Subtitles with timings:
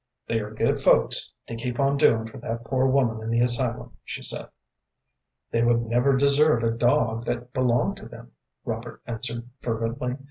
[0.25, 3.97] "They are good folks, to keep on doing for that poor woman in the asylum,"
[4.03, 4.49] she said.
[5.51, 8.31] "They would never desert a dog that belonged to them,"
[8.65, 10.15] Robert answered, fervently.